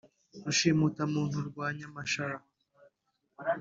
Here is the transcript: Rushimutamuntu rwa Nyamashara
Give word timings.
Rushimutamuntu 0.43 1.37
rwa 1.47 1.67
Nyamashara 1.77 2.37